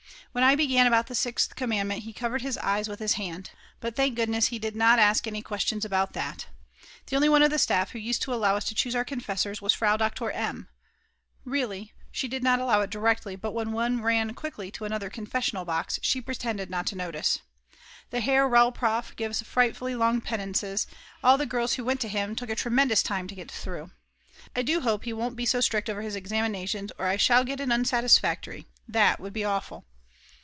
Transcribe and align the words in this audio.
When 0.33 0.45
I 0.45 0.55
began 0.55 0.87
about 0.87 1.07
the 1.07 1.15
sixth 1.15 1.57
commandment 1.57 2.03
he 2.03 2.13
covered 2.13 2.41
his 2.41 2.57
eyes 2.59 2.87
with 2.87 2.99
his 2.99 3.15
hand. 3.15 3.49
But 3.81 3.97
thank 3.97 4.15
goodness 4.15 4.45
he 4.47 4.59
did 4.59 4.77
not 4.77 4.97
ask 4.97 5.27
any 5.27 5.41
questions 5.41 5.83
about 5.83 6.13
that. 6.13 6.47
The 7.07 7.17
only 7.17 7.27
one 7.27 7.43
of 7.43 7.49
the 7.51 7.59
staff 7.59 7.91
who 7.91 7.99
used 7.99 8.21
to 8.21 8.33
allow 8.33 8.55
us 8.55 8.63
to 8.65 8.73
choose 8.75 8.95
our 8.95 9.03
confessors 9.03 9.61
was 9.61 9.73
Frau 9.73 9.97
Doktor 9.97 10.31
M. 10.31 10.69
Really, 11.43 11.91
she 12.13 12.29
did 12.29 12.43
not 12.43 12.61
allow 12.61 12.79
it 12.79 12.89
directly 12.89 13.35
but 13.35 13.51
when 13.51 13.73
one 13.73 14.01
ran 14.03 14.33
quickly 14.33 14.71
to 14.71 14.85
another 14.85 15.09
confessional 15.09 15.65
box, 15.65 15.99
she 16.01 16.21
pretended 16.21 16.69
not 16.69 16.87
to 16.87 16.95
notice. 16.95 17.39
The 18.09 18.21
Herr 18.21 18.47
Rel. 18.47 18.71
Prof 18.71 19.13
gives 19.17 19.41
frightfully 19.41 19.95
long 19.97 20.21
penances; 20.21 20.87
all 21.21 21.37
the 21.37 21.45
girls 21.45 21.73
who 21.73 21.83
went 21.83 21.99
to 21.99 22.07
him 22.07 22.37
took 22.37 22.49
a 22.49 22.55
tremendous 22.55 23.03
time 23.03 23.27
to 23.27 23.35
get 23.35 23.51
through. 23.51 23.91
I 24.55 24.61
do 24.61 24.79
hope 24.79 25.03
he 25.03 25.11
won't 25.11 25.35
be 25.35 25.45
so 25.45 25.59
strict 25.59 25.89
over 25.89 26.01
his 26.01 26.15
examinations 26.15 26.89
or 26.97 27.07
I 27.07 27.17
shall 27.17 27.43
get 27.43 27.59
an 27.59 27.73
Unsatisfactory; 27.73 28.65
that 28.87 29.19
would 29.19 29.33
be 29.33 29.43
awful. 29.43 29.83